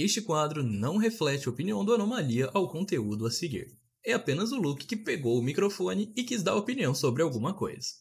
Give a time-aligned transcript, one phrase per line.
[0.00, 3.76] Este quadro não reflete a opinião do Anomalia ao conteúdo a seguir.
[4.06, 7.94] É apenas o Luke que pegou o microfone e quis dar opinião sobre alguma coisa.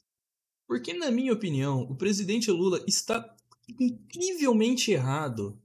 [0.67, 3.35] Porque, na minha opinião, o presidente Lula está
[3.79, 5.59] incrivelmente errado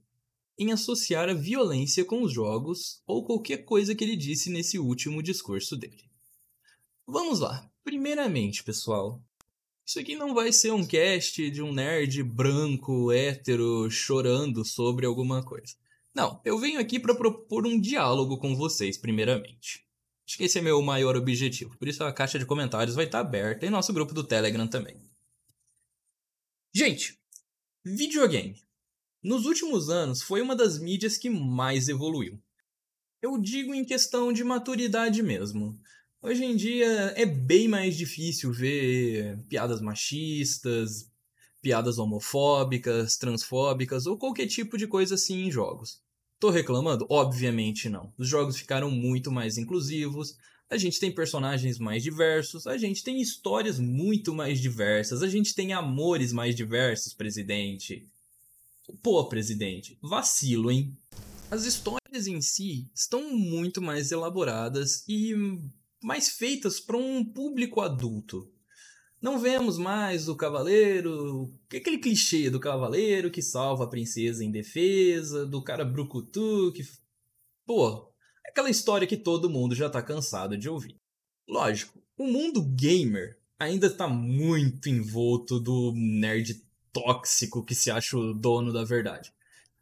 [0.57, 5.21] em associar a violência com os jogos ou qualquer coisa que ele disse nesse último
[5.21, 6.09] discurso dele.
[7.05, 7.71] Vamos lá.
[7.83, 9.23] Primeiramente, pessoal,
[9.85, 15.43] isso aqui não vai ser um cast de um nerd branco, hétero, chorando sobre alguma
[15.43, 15.75] coisa.
[16.13, 19.83] Não, eu venho aqui para propor um diálogo com vocês, primeiramente.
[20.27, 21.77] Acho que esse é meu maior objetivo.
[21.77, 25.01] Por isso a caixa de comentários vai estar aberta e nosso grupo do Telegram também.
[26.73, 27.19] Gente,
[27.83, 28.63] videogame.
[29.21, 32.41] Nos últimos anos foi uma das mídias que mais evoluiu.
[33.21, 35.79] Eu digo em questão de maturidade mesmo.
[36.21, 41.11] Hoje em dia é bem mais difícil ver piadas machistas,
[41.63, 46.01] piadas homofóbicas, transfóbicas ou qualquer tipo de coisa assim em jogos.
[46.37, 47.07] Tô reclamando?
[47.09, 48.13] Obviamente não.
[48.17, 50.37] Os jogos ficaram muito mais inclusivos,
[50.69, 55.55] a gente tem personagens mais diversos, a gente tem histórias muito mais diversas, a gente
[55.55, 58.05] tem amores mais diversos, presidente.
[59.01, 60.97] Pô, presidente, vacilo, hein?
[61.49, 65.33] As histórias em si estão muito mais elaboradas e
[66.01, 68.51] mais feitas para um público adulto.
[69.23, 75.45] Não vemos mais o cavaleiro, aquele clichê do cavaleiro que salva a princesa em defesa,
[75.45, 76.85] do cara brucutu que.
[77.65, 78.11] Pô,
[78.45, 80.97] aquela história que todo mundo já tá cansado de ouvir.
[81.47, 88.33] Lógico, o mundo gamer ainda tá muito envolto do nerd tóxico que se acha o
[88.33, 89.33] dono da verdade.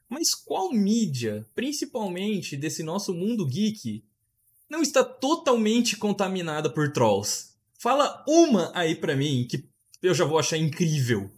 [0.08, 4.06] Mas qual mídia, principalmente desse nosso mundo geek,
[4.70, 7.51] não está totalmente contaminada por trolls?
[7.82, 9.68] Fala uma aí pra mim que
[10.04, 11.32] eu já vou achar incrível.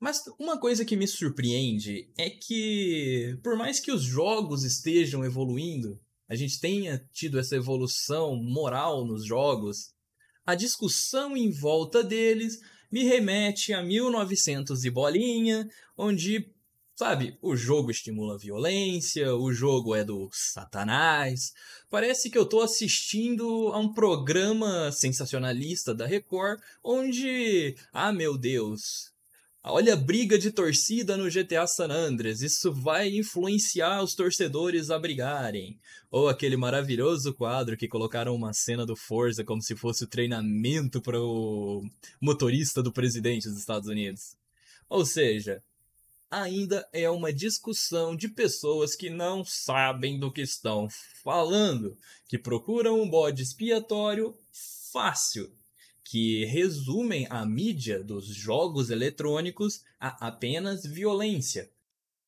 [0.00, 6.00] Mas uma coisa que me surpreende é que, por mais que os jogos estejam evoluindo,
[6.28, 9.94] a gente tenha tido essa evolução moral nos jogos,
[10.44, 12.58] a discussão em volta deles
[12.90, 16.52] me remete a 1900 e bolinha, onde
[16.98, 21.52] Sabe, o jogo estimula a violência, o jogo é do satanás.
[21.90, 29.12] Parece que eu tô assistindo a um programa sensacionalista da Record, onde, ah meu Deus,
[29.62, 34.98] olha a briga de torcida no GTA San Andreas, isso vai influenciar os torcedores a
[34.98, 35.78] brigarem.
[36.10, 41.02] Ou aquele maravilhoso quadro que colocaram uma cena do Forza como se fosse o treinamento
[41.02, 41.82] para o
[42.18, 44.34] motorista do presidente dos Estados Unidos.
[44.88, 45.62] Ou seja,
[46.42, 50.86] ainda é uma discussão de pessoas que não sabem do que estão
[51.24, 51.96] falando,
[52.28, 54.36] que procuram um bode expiatório
[54.92, 55.50] fácil,
[56.04, 61.70] que resumem a mídia dos jogos eletrônicos a apenas violência.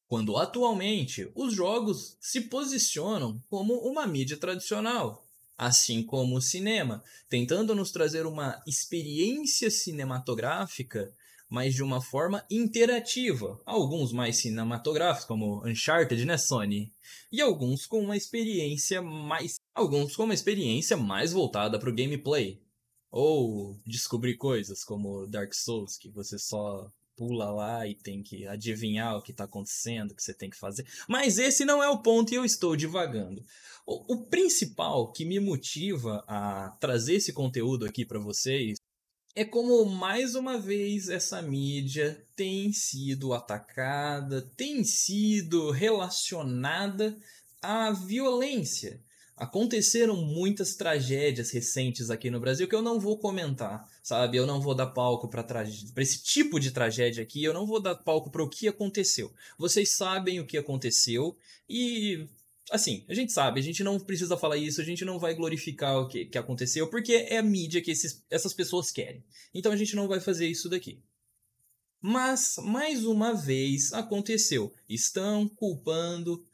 [0.07, 5.23] Quando atualmente os jogos se posicionam como uma mídia tradicional,
[5.57, 11.13] assim como o cinema, tentando nos trazer uma experiência cinematográfica
[11.49, 13.61] mas de uma forma interativa.
[13.65, 16.93] Alguns mais cinematográficos, como Uncharted, né, Sony?
[17.33, 19.57] E alguns com uma experiência mais.
[19.75, 22.61] Alguns com uma experiência mais voltada para o gameplay.
[23.11, 29.17] Ou descobrir coisas como Dark Souls, que você só pula lá e tem que adivinhar
[29.17, 30.87] o que está acontecendo, o que você tem que fazer.
[31.09, 33.43] Mas esse não é o ponto e eu estou divagando.
[33.85, 38.78] O, o principal que me motiva a trazer esse conteúdo aqui para vocês
[39.39, 47.17] é como mais uma vez essa mídia tem sido atacada, tem sido relacionada
[47.63, 49.01] à violência.
[49.37, 54.37] Aconteceram muitas tragédias recentes aqui no Brasil que eu não vou comentar, sabe?
[54.37, 55.63] Eu não vou dar palco para
[55.99, 59.33] esse tipo de tragédia aqui, eu não vou dar palco para o que aconteceu.
[59.57, 61.37] Vocês sabem o que aconteceu
[61.69, 62.27] e
[62.71, 65.99] assim, a gente sabe, a gente não precisa falar isso, a gente não vai glorificar
[65.99, 69.25] o que, que aconteceu, porque é a mídia que esses, essas pessoas querem.
[69.55, 71.03] Então a gente não vai fazer isso daqui.
[72.01, 74.73] Mas, mais uma vez, aconteceu.
[74.89, 76.47] Estão culpando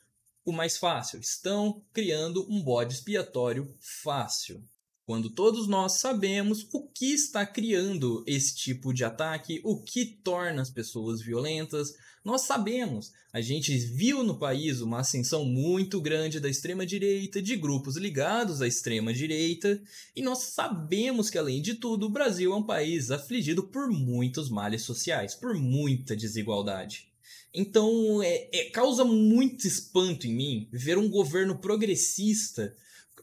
[0.45, 4.67] o mais fácil, estão criando um bode expiatório fácil.
[5.06, 10.62] Quando todos nós sabemos o que está criando esse tipo de ataque, o que torna
[10.62, 13.12] as pessoas violentas, nós sabemos.
[13.31, 18.67] A gente viu no país uma ascensão muito grande da extrema-direita, de grupos ligados à
[18.67, 19.79] extrema-direita,
[20.17, 24.49] e nós sabemos que, além de tudo, o Brasil é um país afligido por muitos
[24.49, 27.09] males sociais, por muita desigualdade.
[27.53, 32.75] Então, é, é, causa muito espanto em mim ver um governo progressista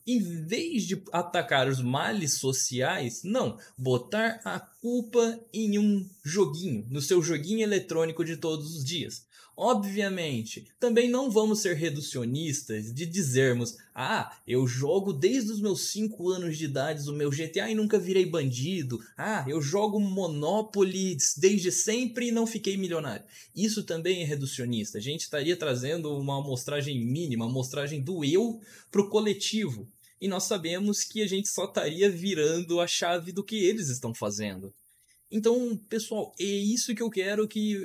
[0.06, 7.02] em vez de atacar os males sociais, não, botar a culpa em um joguinho, no
[7.02, 9.26] seu joguinho eletrônico de todos os dias.
[9.56, 16.30] Obviamente, também não vamos ser reducionistas de dizermos: ah, eu jogo desde os meus 5
[16.30, 19.00] anos de idade o meu GTA e nunca virei bandido.
[19.18, 23.24] Ah, eu jogo Monopoly desde sempre e não fiquei milionário.
[23.56, 24.98] Isso também é reducionista.
[24.98, 28.60] A gente estaria trazendo uma amostragem mínima, uma amostragem do eu
[28.90, 29.81] para o coletivo.
[30.22, 34.14] E nós sabemos que a gente só estaria virando a chave do que eles estão
[34.14, 34.72] fazendo.
[35.32, 37.76] Então, pessoal, é isso que eu quero que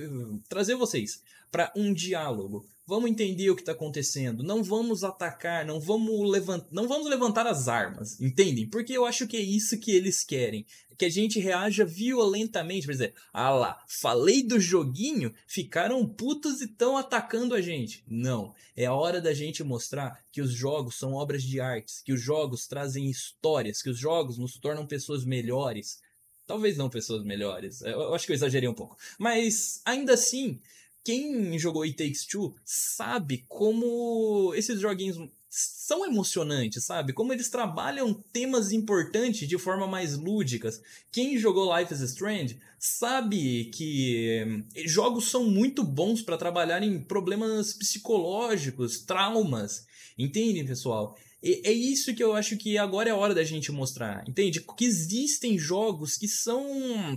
[0.48, 2.68] trazer vocês para um diálogo.
[2.86, 4.44] Vamos entender o que está acontecendo.
[4.44, 6.64] Não vamos atacar, não vamos, levant...
[6.70, 8.64] não vamos levantar as armas, entendem?
[8.68, 10.64] Porque eu acho que é isso que eles querem.
[10.96, 12.86] Que a gente reaja violentamente.
[12.86, 18.04] Por exemplo, ah lá, falei do joguinho, ficaram putos e estão atacando a gente.
[18.08, 18.54] Não.
[18.76, 22.20] É a hora da gente mostrar que os jogos são obras de arte, que os
[22.20, 25.98] jogos trazem histórias, que os jogos nos tornam pessoas melhores
[26.46, 27.82] Talvez não pessoas melhores.
[27.82, 28.96] Eu acho que eu exagerei um pouco.
[29.18, 30.60] Mas, ainda assim,
[31.06, 35.16] quem jogou It Takes Two sabe como esses joguinhos
[35.48, 37.12] são emocionantes, sabe?
[37.12, 40.82] Como eles trabalham temas importantes de forma mais lúdicas.
[41.12, 47.72] Quem jogou Life is Strange sabe que jogos são muito bons para trabalhar em problemas
[47.72, 49.86] psicológicos, traumas.
[50.18, 51.16] Entende, pessoal?
[51.40, 54.60] é isso que eu acho que agora é a hora da gente mostrar, entende?
[54.76, 57.16] Que existem jogos que são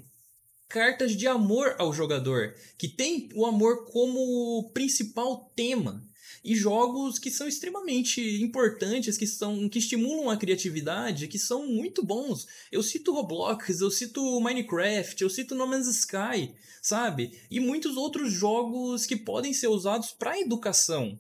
[0.70, 6.08] cartas de amor ao jogador, que tem o amor como principal tema.
[6.42, 12.06] E jogos que são extremamente importantes, que são que estimulam a criatividade, que são muito
[12.06, 12.48] bons.
[12.72, 17.38] Eu cito Roblox, eu cito Minecraft, eu cito No Man's Sky, sabe?
[17.52, 21.20] E muitos outros jogos que podem ser usados para educação.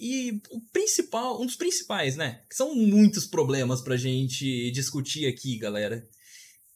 [0.00, 2.42] E o principal, um dos principais, né?
[2.50, 6.08] São muitos problemas pra gente discutir aqui, galera.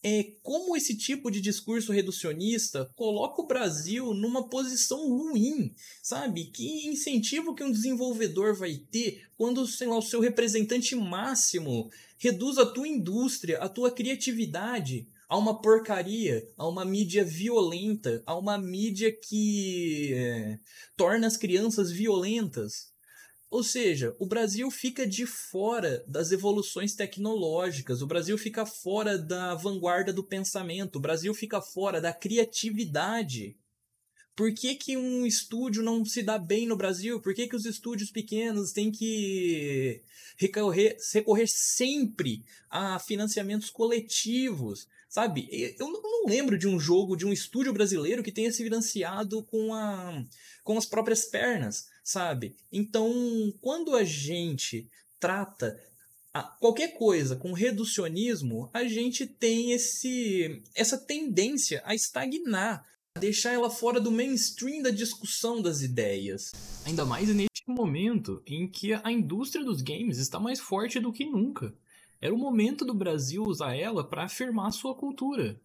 [0.07, 5.73] É como esse tipo de discurso reducionista coloca o Brasil numa posição ruim,
[6.03, 6.45] sabe?
[6.45, 12.59] Que incentivo que um desenvolvedor vai ter quando, sei lá, o seu representante máximo reduz
[12.59, 18.59] a tua indústria, a tua criatividade a uma porcaria, a uma mídia violenta, a uma
[18.59, 20.59] mídia que é,
[20.95, 22.93] torna as crianças violentas.
[23.49, 29.55] Ou seja, o Brasil fica de fora das evoluções tecnológicas, o Brasil fica fora da
[29.55, 33.57] vanguarda do pensamento, o Brasil fica fora da criatividade.
[34.35, 37.21] Por que, que um estúdio não se dá bem no Brasil?
[37.21, 40.01] Por que, que os estúdios pequenos têm que
[40.35, 44.89] recorrer, recorrer sempre a financiamentos coletivos?
[45.07, 45.47] Sabe?
[45.79, 49.73] Eu não lembro de um jogo de um estúdio brasileiro que tenha se financiado com,
[49.73, 50.25] a,
[50.61, 52.55] com as próprias pernas sabe?
[52.71, 53.11] Então,
[53.59, 54.87] quando a gente
[55.19, 55.75] trata
[56.59, 62.85] qualquer coisa com reducionismo, a gente tem esse essa tendência a estagnar,
[63.15, 66.51] a deixar ela fora do mainstream da discussão das ideias.
[66.85, 71.25] Ainda mais neste momento em que a indústria dos games está mais forte do que
[71.25, 71.73] nunca.
[72.21, 75.59] Era o momento do Brasil usar ela para afirmar sua cultura,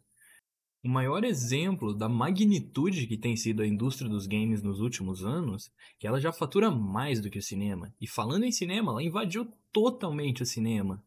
[0.82, 5.67] o maior exemplo da magnitude que tem sido a indústria dos games nos últimos anos,
[5.69, 7.94] é que ela já fatura mais do que o cinema.
[8.00, 11.03] E falando em cinema, ela invadiu totalmente o cinema.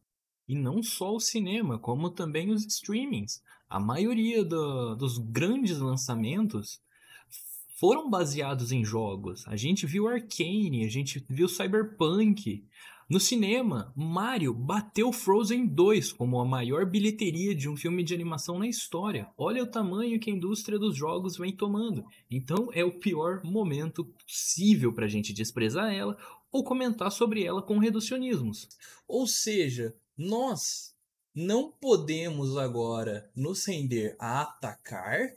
[0.47, 3.41] E não só o cinema, como também os streamings.
[3.67, 6.79] A maioria do, dos grandes lançamentos
[7.83, 9.45] foram baseados em jogos.
[9.45, 12.65] A gente viu Arcane, a gente viu Cyberpunk,
[13.09, 18.57] no cinema, Mario bateu Frozen 2 como a maior bilheteria de um filme de animação
[18.57, 19.29] na história.
[19.37, 22.05] Olha o tamanho que a indústria dos jogos vem tomando.
[22.31, 26.17] Então é o pior momento possível para a gente desprezar ela
[26.53, 28.69] ou comentar sobre ela com reducionismos.
[29.05, 30.95] Ou seja, nós
[31.35, 35.35] não podemos agora nos render a atacar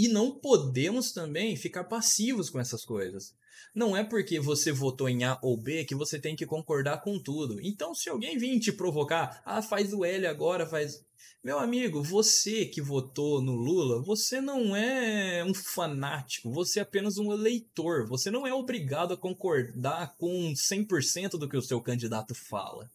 [0.00, 3.34] e não podemos também ficar passivos com essas coisas.
[3.74, 7.18] Não é porque você votou em A ou B que você tem que concordar com
[7.18, 7.60] tudo.
[7.60, 11.04] Então, se alguém vir te provocar, ah, faz o L agora, faz.
[11.44, 17.18] Meu amigo, você que votou no Lula, você não é um fanático, você é apenas
[17.18, 18.06] um eleitor.
[18.08, 22.90] Você não é obrigado a concordar com 100% do que o seu candidato fala.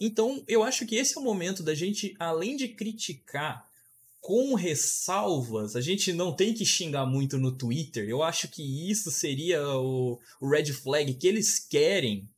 [0.00, 3.70] Então, eu acho que esse é o momento da gente, além de criticar
[4.22, 8.08] com ressalvas, a gente não tem que xingar muito no Twitter.
[8.08, 12.30] Eu acho que isso seria o, o red flag que eles querem.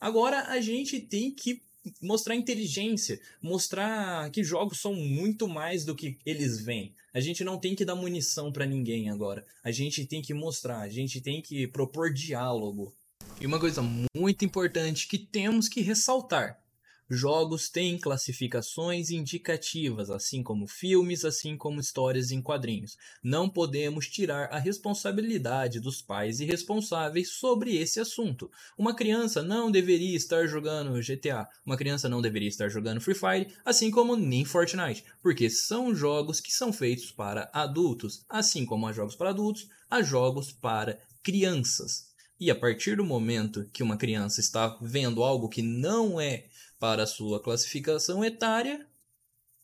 [0.00, 1.60] Agora a gente tem que
[2.00, 6.94] mostrar inteligência, mostrar que jogos são muito mais do que eles veem.
[7.12, 9.44] A gente não tem que dar munição para ninguém agora.
[9.64, 12.94] A gente tem que mostrar, a gente tem que propor diálogo.
[13.40, 13.82] E uma coisa
[14.14, 16.60] muito importante que temos que ressaltar:
[17.08, 22.96] Jogos têm classificações indicativas, assim como filmes, assim como histórias em quadrinhos.
[23.22, 28.50] Não podemos tirar a responsabilidade dos pais irresponsáveis sobre esse assunto.
[28.76, 33.54] Uma criança não deveria estar jogando GTA, uma criança não deveria estar jogando Free Fire,
[33.64, 38.92] assim como nem Fortnite, porque são jogos que são feitos para adultos, assim como há
[38.92, 42.06] jogos para adultos, há jogos para crianças.
[42.38, 46.46] E a partir do momento que uma criança está vendo algo que não é
[46.78, 48.86] para sua classificação etária,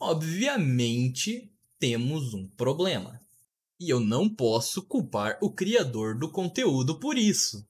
[0.01, 3.21] obviamente temos um problema.
[3.79, 7.67] E eu não posso culpar o criador do conteúdo por isso.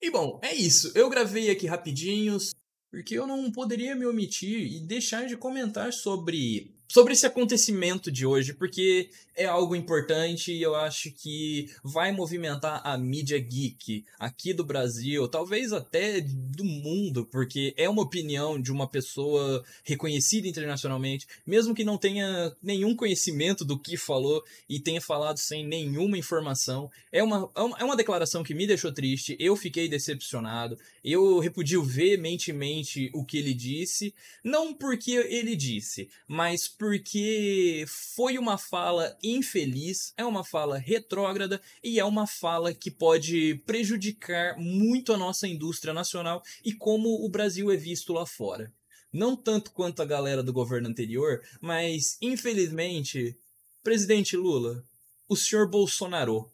[0.00, 0.92] E bom, é isso.
[0.94, 2.54] Eu gravei aqui rapidinhos,
[2.90, 8.26] porque eu não poderia me omitir e deixar de comentar sobre sobre esse acontecimento de
[8.26, 14.52] hoje, porque é algo importante e eu acho que vai movimentar a mídia geek aqui
[14.52, 21.26] do Brasil, talvez até do mundo, porque é uma opinião de uma pessoa reconhecida internacionalmente,
[21.44, 26.90] mesmo que não tenha nenhum conhecimento do que falou e tenha falado sem nenhuma informação.
[27.10, 31.82] É uma, é uma é declaração que me deixou triste, eu fiquei decepcionado, eu repudio
[31.82, 40.12] veementemente o que ele disse, não porque ele disse, mas porque foi uma fala infeliz,
[40.16, 45.94] é uma fala retrógrada e é uma fala que pode prejudicar muito a nossa indústria
[45.94, 48.72] nacional e como o Brasil é visto lá fora.
[49.12, 53.36] Não tanto quanto a galera do governo anterior, mas infelizmente,
[53.82, 54.84] presidente Lula,
[55.28, 56.50] o senhor Bolsonaro.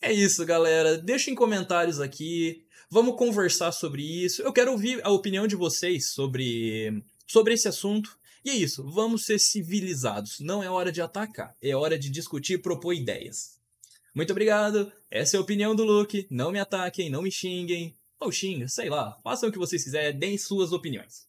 [0.00, 0.98] É isso, galera.
[0.98, 2.64] Deixa em comentários aqui.
[2.90, 4.42] Vamos conversar sobre isso.
[4.42, 8.18] Eu quero ouvir a opinião de vocês sobre, sobre esse assunto.
[8.44, 10.40] E é isso, vamos ser civilizados.
[10.40, 13.60] Não é hora de atacar, é hora de discutir e propor ideias.
[14.14, 16.26] Muito obrigado, essa é a opinião do Luke.
[16.30, 17.96] Não me ataquem, não me xinguem.
[18.20, 21.26] Ou xinga, sei lá, façam o que vocês quiserem, deem suas opiniões.